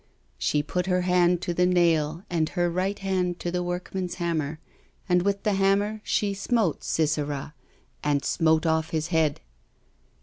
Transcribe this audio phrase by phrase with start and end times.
[0.39, 4.59] She put her hand to the nail and her right hand to the workman's hammer,
[5.07, 7.53] and with the hammer she smote Sisera
[8.03, 9.41] and smote off his head."